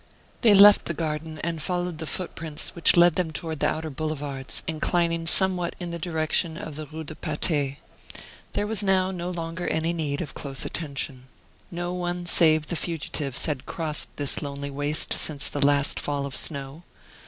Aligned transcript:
They 0.41 0.55
left 0.55 0.85
the 0.85 0.95
garden 0.95 1.37
and 1.43 1.61
followed 1.61 1.99
the 1.99 2.07
footprints 2.07 2.73
which 2.75 2.97
led 2.97 3.13
them 3.17 3.29
toward 3.29 3.59
the 3.59 3.69
outer 3.69 3.91
boulevards, 3.91 4.63
inclining 4.65 5.27
somewhat 5.27 5.75
in 5.79 5.91
the 5.91 5.99
direction 5.99 6.57
of 6.57 6.75
the 6.75 6.87
Rue 6.87 7.03
de 7.03 7.13
Patay. 7.13 7.77
There 8.53 8.65
was 8.65 8.81
now 8.81 9.11
no 9.11 9.29
longer 9.29 9.67
any 9.67 9.93
need 9.93 10.19
of 10.19 10.33
close 10.33 10.65
attention. 10.65 11.25
No 11.69 11.93
one 11.93 12.25
save 12.25 12.65
the 12.65 12.75
fugitives 12.75 13.45
had 13.45 13.67
crossed 13.67 14.17
this 14.17 14.41
lonely 14.41 14.71
waste 14.71 15.13
since 15.13 15.47
the 15.47 15.63
last 15.63 15.99
fall 15.99 16.25
of 16.25 16.35
snow. 16.35 16.81